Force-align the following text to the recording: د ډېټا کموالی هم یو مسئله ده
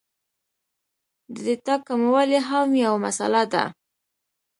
د 1.33 1.35
ډېټا 1.45 1.75
کموالی 1.87 2.39
هم 2.49 2.69
یو 2.85 2.93
مسئله 3.05 3.43
ده 3.53 3.63